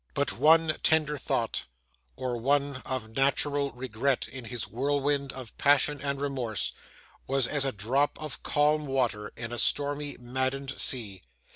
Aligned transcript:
But 0.15 0.33
one 0.39 0.77
tender 0.81 1.15
thought, 1.15 1.65
or 2.15 2.35
one 2.37 2.77
of 2.85 3.11
natural 3.11 3.71
regret, 3.73 4.27
in 4.27 4.45
his 4.45 4.67
whirlwind 4.67 5.31
of 5.31 5.55
passion 5.59 6.01
and 6.01 6.19
remorse, 6.19 6.71
was 7.27 7.45
as 7.45 7.65
a 7.65 7.71
drop 7.71 8.19
of 8.19 8.41
calm 8.41 8.87
water 8.87 9.31
in 9.37 9.51
a 9.51 9.59
stormy 9.59 10.17
maddened 10.19 10.71
sea. 10.79 11.21